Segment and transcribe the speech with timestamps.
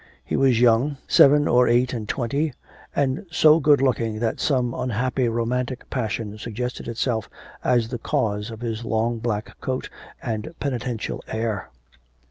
[0.25, 2.53] He was young, seven or eight and twenty,
[2.95, 7.29] and so good looking that some unhappy romantic passion suggested itself
[7.63, 11.69] as the cause of his long black coat and penitential air.